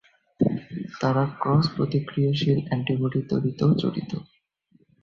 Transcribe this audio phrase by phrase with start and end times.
[1.01, 4.11] তারা ক্রস-প্রতিক্রিয়াশীল অ্যান্টিবডি তৈরিতেও জড়িত।